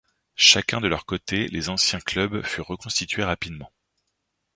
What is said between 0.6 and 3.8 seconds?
de leur côté, les anciens clubs furent reconstitués rapidement.